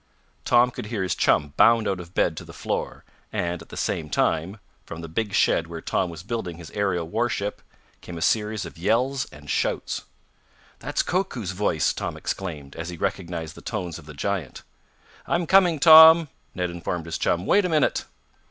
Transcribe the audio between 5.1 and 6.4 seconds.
shed where Tom was